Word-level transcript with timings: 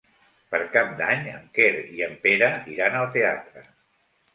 Per 0.53 0.59
Cap 0.75 0.95
d'Any 1.01 1.29
en 1.35 1.45
Quer 1.59 1.71
i 1.85 2.03
en 2.09 2.19
Pere 2.27 2.51
iran 2.77 3.03
al 3.05 3.11
teatre. 3.19 3.69